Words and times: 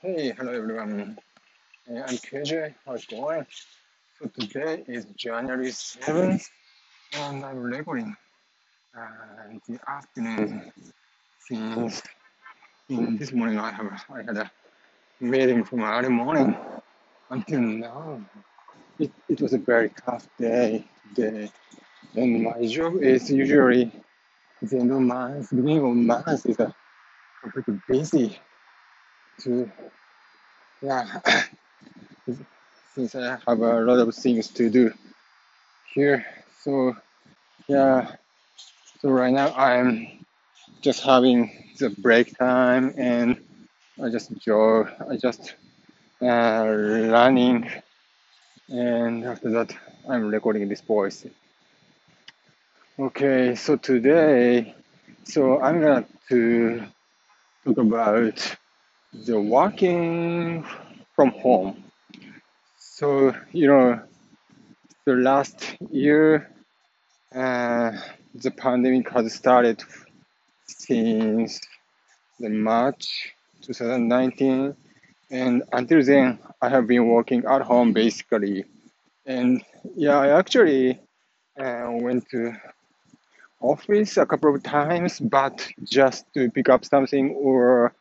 Hey, 0.00 0.30
hello 0.30 0.52
everyone. 0.52 1.18
Uh, 1.90 1.94
I'm 2.06 2.16
KJ. 2.18 2.72
How's 2.86 3.02
it 3.02 3.10
going? 3.10 3.44
So 4.20 4.28
today 4.28 4.84
is 4.86 5.06
January 5.16 5.70
7th, 5.70 6.44
and 7.14 7.44
I'm 7.44 7.58
recording 7.58 8.16
uh, 8.96 9.58
the 9.66 9.80
afternoon 9.90 10.70
since 11.40 12.00
in 12.88 13.16
this 13.16 13.32
morning 13.32 13.58
I 13.58 13.72
have 13.72 14.04
I 14.08 14.22
had 14.22 14.36
a 14.36 14.48
meeting 15.18 15.64
from 15.64 15.82
early 15.82 16.10
morning 16.10 16.56
until 17.30 17.58
now. 17.58 18.20
It, 19.00 19.10
it 19.28 19.40
was 19.40 19.52
a 19.52 19.58
very 19.58 19.90
tough 20.06 20.28
day 20.38 20.84
today, 21.16 21.50
and 22.14 22.44
my 22.44 22.64
job 22.66 23.02
is 23.02 23.32
usually 23.32 23.90
the 24.62 24.78
end 24.78 24.92
of 24.92 25.00
month, 25.00 25.50
beginning 25.50 25.84
of 25.84 25.96
month 25.96 26.46
is 26.46 26.60
a 26.60 26.72
pretty 27.52 27.80
busy 27.88 28.38
to 29.38 29.70
yeah 30.82 31.20
since 32.94 33.14
I 33.14 33.38
have 33.46 33.60
a 33.60 33.80
lot 33.80 33.98
of 33.98 34.14
things 34.14 34.48
to 34.48 34.70
do 34.70 34.92
here. 35.94 36.26
So 36.60 36.96
yeah, 37.68 38.16
so 39.00 39.10
right 39.10 39.32
now 39.32 39.52
I'm 39.54 40.24
just 40.80 41.02
having 41.02 41.74
the 41.78 41.90
break 41.90 42.36
time 42.38 42.94
and 42.96 43.40
I 44.02 44.10
just 44.10 44.32
jog, 44.38 44.90
I 45.10 45.16
just 45.16 45.54
uh, 46.22 46.66
running, 47.10 47.70
and 48.68 49.24
after 49.24 49.50
that 49.50 49.76
I'm 50.08 50.28
recording 50.28 50.68
this 50.68 50.80
voice. 50.80 51.26
Okay, 52.98 53.54
so 53.54 53.76
today, 53.76 54.74
so 55.24 55.60
I'm 55.60 55.80
gonna 55.80 56.04
to 56.30 56.82
talk 57.64 57.78
about 57.78 58.56
the 59.12 59.40
working 59.40 60.64
from 61.14 61.30
home. 61.30 61.84
So 62.78 63.34
you 63.52 63.68
know, 63.68 64.00
the 65.04 65.14
last 65.14 65.76
year, 65.90 66.50
uh, 67.34 67.92
the 68.34 68.50
pandemic 68.50 69.10
has 69.10 69.32
started 69.34 69.82
since 70.66 71.60
the 72.38 72.50
March 72.50 73.34
2019, 73.62 74.76
and 75.30 75.62
until 75.72 76.02
then, 76.02 76.38
I 76.60 76.68
have 76.68 76.86
been 76.86 77.06
working 77.08 77.44
at 77.44 77.62
home 77.62 77.92
basically. 77.92 78.64
And 79.26 79.62
yeah, 79.94 80.18
I 80.18 80.38
actually 80.38 80.98
uh, 81.58 81.88
went 81.90 82.28
to 82.30 82.54
office 83.60 84.16
a 84.16 84.26
couple 84.26 84.54
of 84.54 84.62
times, 84.62 85.20
but 85.20 85.68
just 85.84 86.24
to 86.34 86.50
pick 86.50 86.68
up 86.68 86.84
something 86.84 87.34
or 87.34 87.94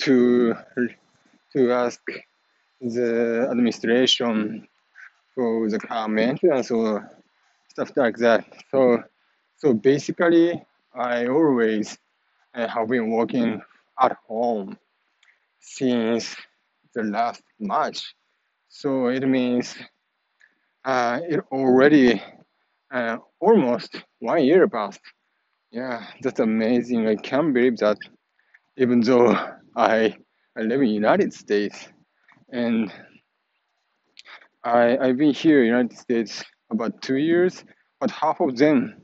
to 0.00 0.54
to 1.52 1.72
ask 1.72 2.00
the 2.80 3.48
administration 3.50 4.66
for 5.34 5.68
the 5.68 5.78
car 5.78 6.08
maintenance 6.08 6.70
or 6.70 7.10
stuff 7.68 7.92
like 7.96 8.16
that. 8.18 8.44
So 8.70 9.02
so 9.56 9.74
basically, 9.74 10.62
I 10.94 11.26
always 11.26 11.98
have 12.54 12.88
been 12.88 13.10
working 13.10 13.60
at 14.00 14.16
home 14.26 14.78
since 15.60 16.36
the 16.94 17.02
last 17.02 17.42
March. 17.58 18.14
So 18.68 19.08
it 19.08 19.26
means 19.26 19.76
uh, 20.84 21.20
it 21.28 21.40
already 21.50 22.22
uh, 22.90 23.18
almost 23.40 24.02
one 24.20 24.44
year 24.44 24.68
passed. 24.68 25.00
Yeah, 25.70 26.06
that's 26.22 26.40
amazing. 26.40 27.06
I 27.08 27.16
can't 27.16 27.52
believe 27.52 27.78
that 27.78 27.98
even 28.76 29.00
though 29.00 29.34
I, 29.76 30.16
I 30.58 30.62
live 30.62 30.80
in 30.80 30.88
United 30.88 31.34
States 31.34 31.88
and 32.50 32.90
I, 34.64 34.96
I've 34.96 35.18
been 35.18 35.34
here 35.34 35.60
in 35.60 35.66
United 35.66 35.98
States 35.98 36.42
about 36.72 37.02
two 37.02 37.18
years, 37.18 37.62
but 38.00 38.10
half 38.10 38.40
of 38.40 38.56
them 38.56 38.96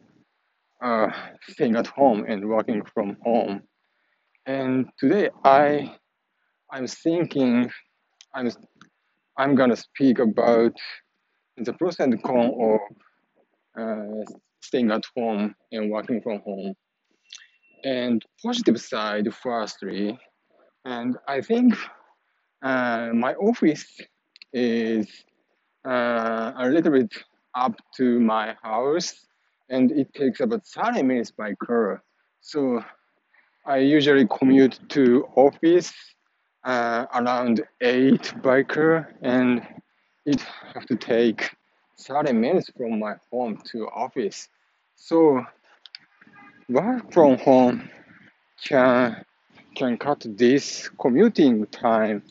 are 0.81 1.15
staying 1.49 1.77
at 1.77 1.87
home 1.89 2.25
and 2.27 2.49
working 2.49 2.83
from 2.95 3.19
home. 3.23 3.63
And 4.47 4.87
today 4.99 5.29
I 5.45 5.95
I'm 6.73 6.87
thinking 6.87 7.71
I'm 8.35 8.51
I'm 9.37 9.55
gonna 9.55 9.77
speak 9.77 10.19
about 10.21 10.73
the 11.59 11.75
pros 11.75 12.01
and 12.01 12.21
cons 12.23 12.55
of 12.61 12.81
uh, 13.79 14.33
staying 14.63 14.91
at 14.91 15.05
home 15.15 15.55
and 15.71 15.91
working 15.91 16.23
from 16.23 16.41
home. 16.41 16.75
And 17.85 18.25
positive 18.43 18.81
side 18.81 19.33
firstly, 19.35 20.19
and 20.85 21.17
I 21.27 21.41
think 21.41 21.75
uh, 22.63 23.11
my 23.13 23.35
office 23.35 24.01
is 24.53 25.09
uh, 25.87 26.53
a 26.57 26.69
little 26.69 26.93
bit 26.93 27.13
up 27.55 27.75
to 27.97 28.21
my 28.21 28.57
house, 28.63 29.27
and 29.69 29.91
it 29.93 30.13
takes 30.15 30.41
about 30.41 30.67
30 30.67 31.03
minutes 31.03 31.31
by 31.31 31.55
car. 31.55 32.03
So 32.41 32.85
I 33.67 33.79
usually 33.79 34.27
commute 34.27 34.79
to 34.91 35.27
office 35.37 35.93
uh, 36.65 37.07
around 37.15 37.63
8 37.81 38.43
by 38.43 38.63
car, 38.63 39.15
and 39.23 39.67
it 40.25 40.41
have 40.75 40.87
to 40.87 40.97
take 40.97 41.51
30 41.99 42.33
minutes 42.33 42.71
from 42.77 42.99
my 42.99 43.15
home 43.31 43.61
to 43.73 43.89
office. 43.89 44.49
So 44.97 45.45
work 46.69 47.13
from 47.13 47.39
home 47.39 47.89
can 48.65 49.25
can 49.75 49.97
cut 49.99 50.25
this 50.37 50.89
commuting 51.01 51.67
time, 51.67 52.23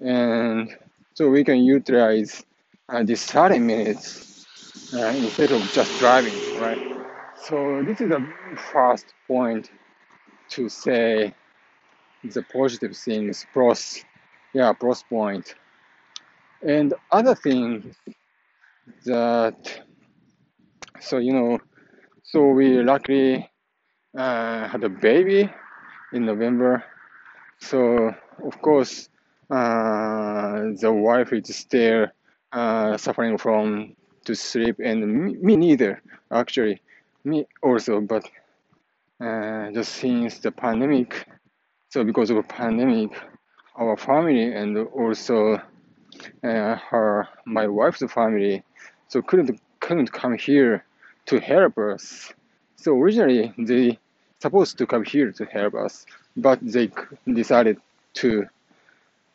and 0.00 0.76
so 1.14 1.28
we 1.30 1.44
can 1.44 1.58
utilize 1.64 2.44
uh, 2.88 3.02
this 3.02 3.24
30 3.24 3.58
minutes 3.58 4.46
uh, 4.94 5.06
instead 5.06 5.52
of 5.52 5.62
just 5.72 5.98
driving, 5.98 6.34
right? 6.60 6.78
So 7.36 7.82
this 7.84 8.00
is 8.00 8.08
the 8.10 8.26
first 8.72 9.14
point 9.26 9.70
to 10.50 10.68
say 10.68 11.34
the 12.24 12.42
positive 12.42 12.96
things, 12.96 13.46
pros, 13.52 14.04
yeah, 14.54 14.72
pros 14.72 15.02
point. 15.02 15.54
And 16.62 16.94
other 17.10 17.34
thing 17.34 17.94
that, 19.04 19.80
so 21.00 21.18
you 21.18 21.32
know, 21.32 21.58
so 22.22 22.48
we 22.50 22.82
luckily 22.82 23.50
uh, 24.16 24.68
had 24.68 24.84
a 24.84 24.88
baby 24.88 25.50
in 26.12 26.26
November. 26.26 26.84
So 27.60 28.14
of 28.44 28.60
course, 28.62 29.08
uh, 29.50 30.72
the 30.80 30.92
wife 30.92 31.32
is 31.32 31.54
still 31.56 32.06
uh, 32.52 32.96
suffering 32.96 33.38
from 33.38 33.94
to 34.24 34.34
sleep, 34.34 34.76
and 34.82 35.24
me, 35.24 35.34
me 35.40 35.56
neither 35.56 36.02
actually, 36.30 36.80
me 37.24 37.46
also. 37.62 38.00
But 38.00 38.24
uh, 39.20 39.70
just 39.72 39.92
since 39.94 40.38
the 40.38 40.52
pandemic, 40.52 41.26
so 41.88 42.04
because 42.04 42.30
of 42.30 42.36
a 42.36 42.42
pandemic, 42.42 43.10
our 43.76 43.96
family 43.96 44.52
and 44.52 44.76
also 44.88 45.54
uh, 46.44 46.76
her 46.90 47.28
my 47.46 47.66
wife's 47.66 48.02
family, 48.12 48.62
so 49.08 49.22
couldn't 49.22 49.60
couldn't 49.80 50.12
come 50.12 50.36
here 50.36 50.84
to 51.26 51.40
help 51.40 51.78
us. 51.78 52.32
So 52.76 52.94
originally 52.96 53.52
they 53.58 53.98
supposed 54.40 54.78
to 54.78 54.86
come 54.86 55.04
here 55.04 55.32
to 55.32 55.44
help 55.46 55.74
us, 55.74 56.06
but 56.36 56.58
they 56.62 56.90
decided 57.26 57.78
to 58.14 58.46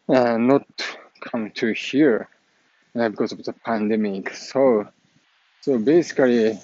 uh, 0.09 0.37
not 0.37 0.65
come 1.21 1.51
to 1.51 1.73
here 1.73 2.27
uh, 2.95 3.09
because 3.09 3.31
of 3.31 3.43
the 3.43 3.53
pandemic. 3.53 4.33
So 4.35 4.87
so 5.61 5.77
basically, 5.79 6.59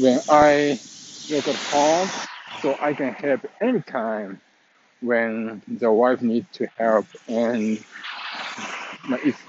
when 0.00 0.20
I 0.28 0.78
work 1.30 1.46
at 1.46 1.54
home, 1.70 2.08
so 2.60 2.76
I 2.80 2.92
can 2.92 3.12
help 3.12 3.40
anytime 3.60 4.40
when 5.00 5.62
the 5.66 5.90
wife 5.90 6.22
needs 6.22 6.46
to 6.52 6.66
help 6.78 7.06
and 7.28 7.82
if 9.24 9.44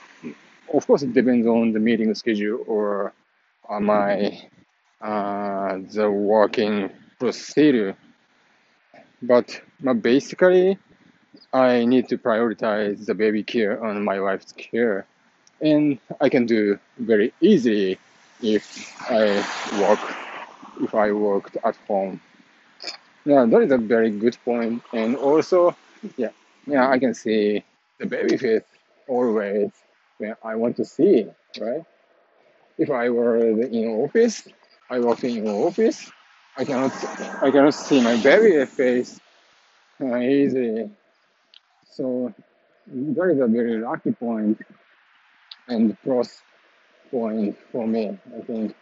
of 0.73 0.87
course 0.87 1.03
it 1.03 1.13
depends 1.13 1.45
on 1.45 1.73
the 1.73 1.79
meeting 1.79 2.13
schedule 2.15 2.63
or 2.67 3.13
uh, 3.69 3.79
my 3.79 4.41
uh, 5.01 5.77
the 5.91 6.09
working 6.09 6.89
procedure 7.19 7.95
but 9.23 9.61
basically 10.01 10.77
i 11.53 11.85
need 11.85 12.07
to 12.09 12.17
prioritize 12.17 13.05
the 13.05 13.13
baby 13.13 13.43
care 13.43 13.83
and 13.83 14.03
my 14.03 14.19
wife's 14.19 14.53
care 14.53 15.05
and 15.61 15.99
i 16.21 16.29
can 16.29 16.45
do 16.45 16.79
very 16.99 17.33
easily 17.41 17.97
if 18.41 18.65
i 19.09 19.23
work 19.79 19.99
if 20.81 20.93
i 20.95 21.11
worked 21.11 21.57
at 21.63 21.75
home 21.87 22.19
yeah, 23.25 23.45
that 23.45 23.61
is 23.61 23.71
a 23.71 23.77
very 23.77 24.11
good 24.11 24.37
point. 24.43 24.83
And 24.93 25.15
also, 25.15 25.75
yeah, 26.17 26.29
yeah, 26.67 26.89
I 26.89 26.99
can 26.99 27.13
see 27.13 27.63
the 27.99 28.05
baby 28.05 28.37
face 28.37 28.63
always 29.07 29.71
when 30.17 30.35
I 30.43 30.55
want 30.55 30.77
to 30.77 30.85
see, 30.85 31.27
right? 31.59 31.83
If 32.77 32.89
I 32.89 33.09
were 33.09 33.37
in 33.37 33.87
office, 33.87 34.47
I 34.89 34.99
work 34.99 35.23
in 35.23 35.47
office, 35.47 36.11
I 36.57 36.65
cannot, 36.65 36.91
I 37.43 37.51
cannot 37.51 37.73
see 37.73 38.01
my 38.01 38.15
baby 38.17 38.63
face 38.65 39.19
uh. 40.01 40.87
So, 41.85 42.33
that 42.87 43.29
is 43.31 43.39
a 43.39 43.47
very 43.47 43.77
lucky 43.79 44.11
point 44.11 44.59
and 45.67 45.97
cross 46.01 46.41
point 47.11 47.57
for 47.71 47.87
me, 47.87 48.17
I 48.37 48.41
think. 48.41 48.75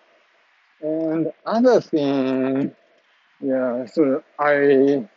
And 0.81 1.31
other 1.45 1.81
thing, 1.81 2.73
yeah, 3.41 3.85
so 3.85 4.23
I 4.39 5.07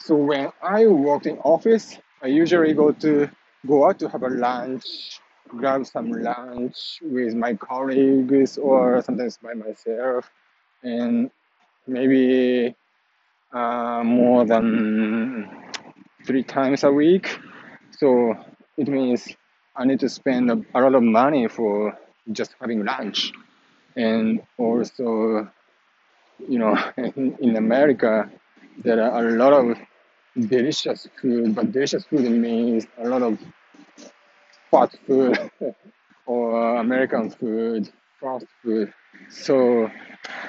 so 0.00 0.14
when 0.16 0.52
I 0.62 0.86
work 0.86 1.26
in 1.26 1.38
office, 1.38 1.98
I 2.22 2.28
usually 2.28 2.74
go 2.74 2.92
to 2.92 3.28
go 3.66 3.88
out 3.88 3.98
to 4.00 4.08
have 4.08 4.22
a 4.22 4.28
lunch, 4.30 5.20
grab 5.48 5.86
some 5.86 6.12
lunch 6.12 7.00
with 7.02 7.34
my 7.34 7.54
colleagues 7.54 8.58
or 8.58 9.02
sometimes 9.02 9.38
by 9.38 9.54
myself, 9.54 10.30
and 10.82 11.30
maybe 11.86 12.74
uh, 13.52 14.02
more 14.04 14.44
than 14.44 15.48
three 16.26 16.42
times 16.42 16.84
a 16.84 16.90
week. 16.90 17.38
So 17.92 18.34
it 18.76 18.88
means 18.88 19.28
I 19.76 19.84
need 19.84 20.00
to 20.00 20.08
spend 20.08 20.50
a, 20.50 20.62
a 20.74 20.80
lot 20.80 20.94
of 20.94 21.02
money 21.02 21.48
for 21.48 21.96
just 22.32 22.54
having 22.60 22.84
lunch, 22.84 23.32
and 23.94 24.42
also 24.58 25.48
you 26.48 26.58
know 26.58 26.76
in, 26.96 27.36
in 27.40 27.56
America 27.56 28.30
there 28.84 29.02
are 29.02 29.28
a 29.28 29.32
lot 29.32 29.52
of 29.52 29.78
delicious 30.38 31.08
food, 31.20 31.54
but 31.54 31.72
delicious 31.72 32.04
food 32.04 32.30
means 32.30 32.86
a 32.98 33.08
lot 33.08 33.22
of 33.22 33.38
fast 34.70 34.96
food 35.06 35.38
or 36.26 36.76
American 36.76 37.30
food, 37.30 37.90
fast 38.20 38.46
food. 38.62 38.92
So 39.30 39.90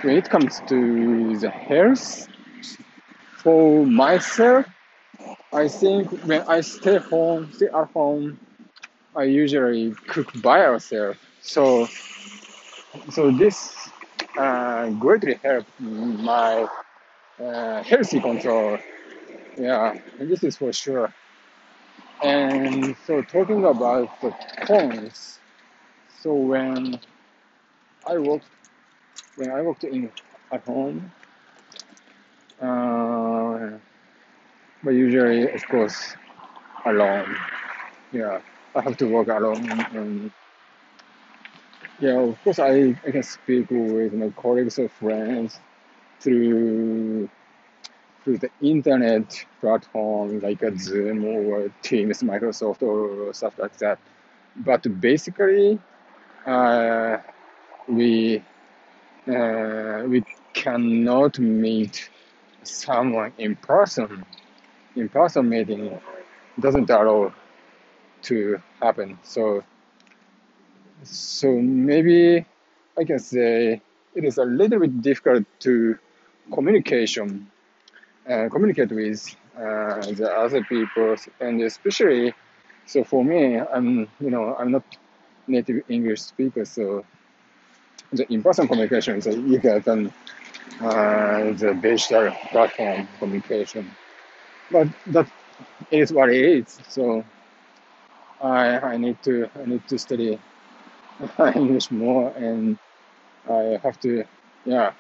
when 0.02 0.18
it 0.18 0.30
comes 0.30 0.62
to 0.68 1.38
the 1.38 1.50
health, 1.50 2.28
for 3.38 3.86
myself, 3.86 4.66
I 5.54 5.68
think 5.68 6.12
when 6.25 6.42
I 6.48 6.62
stay 6.62 6.98
home, 6.98 7.52
stay 7.54 7.68
at 7.68 7.88
home, 7.94 8.40
I 9.16 9.24
usually 9.24 9.94
cook 10.08 10.31
by 10.42 10.68
myself. 10.69 11.18
So 11.42 11.88
so 13.10 13.31
this 13.31 13.90
uh, 14.38 14.90
greatly 14.92 15.36
helped 15.44 15.80
my 15.80 16.68
uh, 17.40 17.84
healthy 17.84 18.20
control. 18.20 18.78
Yeah, 19.58 19.96
this 20.20 20.44
is 20.44 20.58
for 20.58 20.74
sure. 20.74 21.13
And 22.24 22.96
so 23.06 23.22
talking 23.22 23.66
about 23.66 24.22
the 24.22 24.31
cons, 24.66 25.40
so 26.22 26.34
when 26.34 27.00
I 28.08 28.18
worked 28.18 28.48
when 29.38 29.51
I 29.51 29.62
worked 29.62 29.84
in 29.86 30.12
at 30.51 30.63
home, 30.66 31.12
uh, 32.62 33.69
but 34.84 34.92
usually 34.92 35.50
of 35.51 35.66
course 35.68 36.16
alone. 36.86 37.36
Yeah, 38.12 38.42
I 38.75 38.81
have 38.81 38.98
to 38.98 39.06
work 39.07 39.28
alone 39.28 39.69
and 39.94 40.31
yeah, 42.00 42.19
of 42.19 42.44
course 42.44 42.60
I, 42.60 42.95
I 43.06 43.12
can 43.12 43.24
speak 43.24 43.69
with 43.69 44.13
my 44.13 44.30
colleagues 44.30 44.80
or 44.80 44.89
friends 44.89 45.60
through 46.19 47.30
through 48.24 48.38
the 48.39 48.50
internet 48.62 49.45
platform 49.62 50.42
like 50.42 50.62
a 50.62 50.78
Zoom 50.78 51.24
or 51.25 51.72
Teams, 51.81 52.22
Microsoft 52.24 52.81
or 52.81 53.34
stuff 53.34 53.57
like 53.57 53.78
that. 53.78 54.00
But 54.57 55.00
basically, 55.00 55.80
uh, 56.45 57.18
we 57.88 58.44
uh, 59.29 60.03
we 60.07 60.24
cannot 60.53 61.39
meet 61.39 62.09
someone 62.63 63.33
in 63.38 63.56
person. 63.56 64.25
In 64.95 65.09
person 65.09 65.50
meeting 65.50 66.00
doesn't 66.59 66.89
allow 66.89 67.33
to 68.24 68.62
happen. 68.81 69.19
So 69.24 69.63
so 71.03 71.51
maybe 71.59 72.45
I 72.97 73.03
can 73.03 73.19
say 73.19 73.81
it 74.15 74.24
is 74.24 74.38
a 74.38 74.45
little 74.45 74.79
bit 74.79 75.01
difficult 75.01 75.45
to 75.62 75.97
communication 76.53 77.50
uh, 78.29 78.50
communicate 78.50 78.91
with 78.91 79.35
uh, 79.57 80.01
the 80.13 80.29
other 80.35 80.63
people 80.63 81.15
and 81.39 81.62
especially 81.62 82.33
so 82.85 83.03
for 83.03 83.24
me 83.24 83.59
i'm 83.59 84.07
you 84.19 84.29
know 84.29 84.56
i'm 84.59 84.71
not 84.71 84.83
native 85.47 85.83
english 85.89 86.21
speaker 86.21 86.65
so 86.65 87.03
the 88.12 88.31
in-person 88.31 88.68
communication 88.68 89.18
is 89.18 89.27
easier 89.27 89.80
than 89.80 90.07
uh, 90.81 91.54
the 91.62 91.77
digital 91.81 92.31
platform 92.51 93.07
communication 93.19 93.95
but 94.71 94.88
that 95.07 95.27
is 95.92 96.12
what 96.13 96.30
it 96.30 96.44
is 96.44 96.80
so 96.88 97.24
i 98.42 98.80
i 98.94 98.98
need 98.98 99.21
to 99.24 99.50
i 99.62 99.65
need 99.65 99.86
to 99.88 99.98
study 99.98 100.39
english 101.56 101.92
more 101.92 102.30
and 102.38 102.77
i 103.50 103.80
have 103.83 104.00
to 104.00 104.24
yeah 104.65 104.92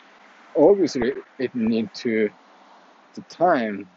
obviously 0.55 1.13
it 1.39 1.53
need 1.55 1.93
to 1.93 2.29
the 3.15 3.21
time 3.23 3.87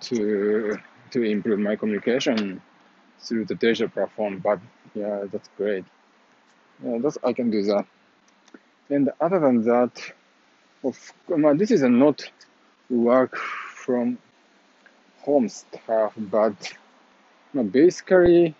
to 0.00 0.76
to 1.10 1.22
improve 1.22 1.58
my 1.58 1.76
communication 1.76 2.60
through 3.20 3.44
the 3.46 3.54
digital 3.54 3.88
platform. 3.88 4.40
But 4.40 4.60
yeah, 4.94 5.24
that's 5.32 5.48
great. 5.56 5.84
Yeah, 6.84 6.98
that's 7.02 7.18
I 7.24 7.32
can 7.32 7.50
do 7.50 7.62
that. 7.64 7.86
And 8.90 9.10
other 9.20 9.38
than 9.38 9.62
that, 9.64 10.12
of 10.82 11.12
this 11.58 11.70
is 11.70 11.82
not 11.82 12.30
work 12.88 13.36
from 13.36 14.18
home 15.20 15.48
stuff, 15.48 16.12
but 16.16 16.54
basically 17.70 18.54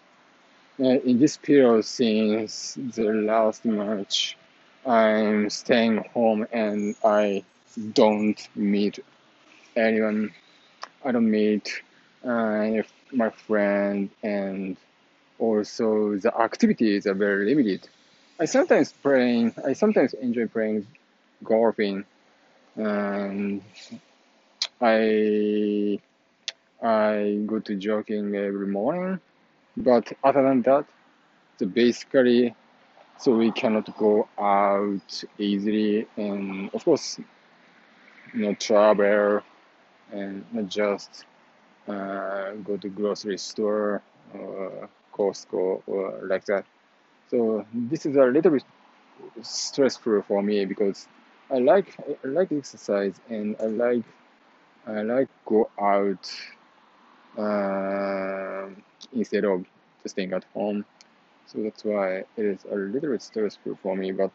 uh, 0.81 0.85
in 0.85 1.19
this 1.19 1.37
period 1.37 1.85
since 1.85 2.75
the 2.75 3.05
last 3.05 3.65
March, 3.65 4.37
I'm 4.87 5.51
staying 5.51 6.05
home 6.15 6.47
and 6.53 6.95
I 7.05 7.45
don't 7.93 8.49
meet 8.55 8.99
anyone. 9.77 10.33
I 11.05 11.13
don't 11.13 11.31
meet 11.31 11.83
uh, 12.25 12.83
my 13.13 13.31
friend, 13.31 14.11
and 14.23 14.77
also 15.39 16.17
the 16.17 16.37
activities 16.39 17.07
are 17.07 17.15
very 17.15 17.47
limited. 17.47 17.89
I 18.41 18.45
sometimes 18.47 18.93
playing. 18.93 19.55
I 19.65 19.73
sometimes 19.75 20.15
enjoy 20.15 20.47
playing 20.47 20.87
golfing, 21.45 22.05
and 22.77 23.63
I 24.81 25.99
I 26.83 27.43
go 27.47 27.61
to 27.61 27.75
jogging 27.77 28.35
every 28.37 28.67
morning. 28.67 29.21
But 29.77 30.13
other 30.25 30.43
than 30.43 30.63
that, 30.63 30.87
so 31.59 31.67
basically, 31.67 32.55
so 33.19 33.37
we 33.37 33.53
cannot 33.53 33.97
go 33.99 34.29
out 34.39 35.25
easily, 35.39 36.07
and 36.17 36.71
of 36.75 36.85
course, 36.85 37.19
you 38.35 38.41
know, 38.43 38.55
travel 38.55 39.41
and 40.13 40.45
not 40.53 40.69
just 40.69 41.25
uh, 41.89 42.53
go 42.65 42.77
to 42.77 42.89
grocery 42.89 43.39
store 43.39 44.03
or 44.35 44.89
Costco 45.15 45.83
or 45.87 46.21
like 46.25 46.45
that. 46.47 46.65
So 47.31 47.67
this 47.73 48.07
is 48.07 48.17
a 48.17 48.25
little 48.25 48.53
bit 48.53 48.65
stressful 49.43 50.23
for 50.23 50.43
me 50.43 50.65
because 50.65 51.09
I 51.51 51.59
like 51.59 51.97
I 52.25 52.29
like 52.29 52.53
exercise 52.53 53.21
and 53.29 53.57
I 53.61 53.67
like 53.67 54.05
I 54.87 55.03
like 55.03 55.29
go 55.47 55.71
out 55.81 56.31
uh, 57.39 58.69
instead 59.13 59.45
of 59.45 59.65
just 60.03 60.15
staying 60.15 60.33
at 60.33 60.45
home. 60.55 60.85
So 61.47 61.59
that's 61.63 61.85
why 61.85 62.19
it 62.37 62.45
is 62.45 62.65
a 62.71 62.75
little 62.75 63.11
bit 63.11 63.23
stressful 63.23 63.79
for 63.83 63.97
me. 63.97 64.13
But 64.13 64.31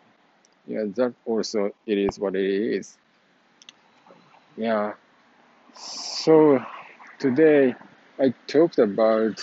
yeah, 0.68 0.86
that 0.96 1.14
also 1.26 1.72
it 1.86 1.98
is 1.98 2.20
what 2.20 2.36
it 2.36 2.46
is. 2.46 2.98
Yeah. 4.58 4.94
So 5.76 6.64
today 7.20 7.76
I 8.20 8.34
talked 8.48 8.80
about 8.80 9.42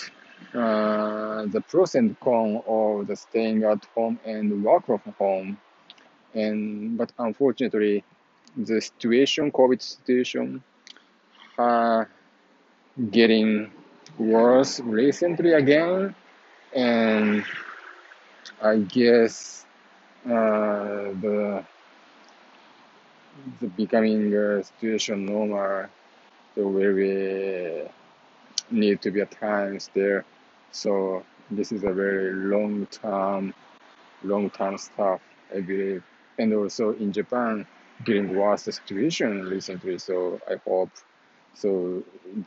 uh, 0.53 1.45
the 1.45 1.61
pros 1.61 1.95
and 1.95 2.19
cons 2.19 2.61
of 2.67 3.07
the 3.07 3.15
staying 3.15 3.63
at 3.63 3.85
home 3.95 4.19
and 4.25 4.63
work 4.63 4.85
from 4.85 5.01
home, 5.17 5.57
and 6.33 6.97
but 6.97 7.11
unfortunately, 7.17 8.03
the 8.57 8.81
situation, 8.81 9.51
COVID 9.51 9.81
situation, 9.81 10.63
uh, 11.57 12.05
getting 13.09 13.71
worse 14.17 14.79
recently 14.81 15.53
again, 15.53 16.13
and 16.73 17.43
I 18.61 18.77
guess 18.77 19.65
uh, 20.25 21.15
the 21.23 21.63
the 23.59 23.67
becoming 23.67 24.35
uh, 24.35 24.61
situation 24.61 25.25
normal 25.25 25.87
so 26.53 26.67
where 26.67 26.93
we 26.93 27.87
need 28.71 29.01
to 29.03 29.11
be 29.11 29.21
at 29.21 29.31
times 29.31 29.89
there. 29.93 30.25
So 30.71 31.23
this 31.51 31.71
is 31.71 31.83
a 31.83 31.93
very 31.93 32.33
long 32.33 32.87
term, 32.87 33.53
long 34.23 34.49
term 34.51 34.77
stuff, 34.77 35.21
I 35.55 35.61
believe. 35.61 36.03
And 36.39 36.53
also 36.53 36.93
in 36.93 37.11
Japan, 37.11 37.67
getting 38.05 38.35
worse 38.35 38.63
the 38.63 38.71
situation 38.73 39.43
recently. 39.45 39.97
So 39.99 40.39
I 40.49 40.55
hope 40.67 40.91
So 41.55 42.03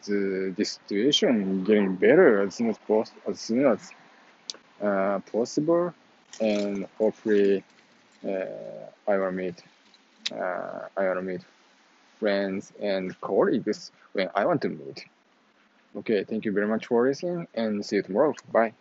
the 0.06 0.54
the 0.56 0.64
situation 0.64 1.64
getting 1.64 1.96
better 1.96 2.42
as 2.42 2.54
soon 2.56 2.70
as 2.70 2.78
pos- 2.88 3.12
as 3.28 3.40
soon 3.40 3.66
as 3.66 3.80
uh, 4.82 5.18
possible, 5.32 5.94
and 6.40 6.86
hopefully 6.98 7.64
uh, 8.26 8.86
I 9.08 9.18
will 9.18 9.32
meet 9.32 9.62
uh, 10.32 10.88
I 10.96 11.02
will 11.08 11.22
meet 11.22 11.42
friends 12.20 12.72
and 12.80 13.18
colleagues 13.20 13.92
when 14.12 14.30
I 14.34 14.46
want 14.46 14.62
to 14.62 14.68
meet. 14.70 15.06
Okay, 15.96 16.24
thank 16.24 16.44
you 16.44 16.52
very 16.52 16.66
much 16.66 16.86
for 16.86 17.06
listening 17.06 17.46
and 17.54 17.84
see 17.84 17.96
you 17.96 18.02
tomorrow. 18.02 18.34
Bye. 18.50 18.74